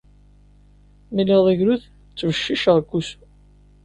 Mi 1.13 1.21
lliɣ 1.23 1.41
d 1.45 1.47
agrud, 1.51 1.81
ttebciceɣ 2.09 2.75
deg 2.79 2.91
usu. 2.97 3.19